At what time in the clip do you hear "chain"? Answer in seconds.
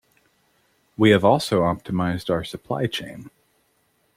2.87-3.29